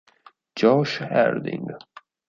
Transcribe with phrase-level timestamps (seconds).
[0.57, 1.69] Josh Harding